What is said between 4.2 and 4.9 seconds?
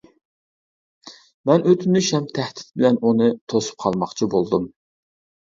بولدۇم.